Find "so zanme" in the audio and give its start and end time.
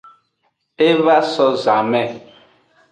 1.33-2.03